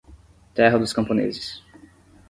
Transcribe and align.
terra 0.55 0.79
dos 0.79 0.93
camponeses 0.93 1.63